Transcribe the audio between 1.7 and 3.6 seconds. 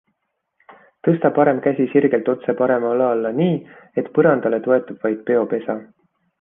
sirgelt otse parema õla alla nii,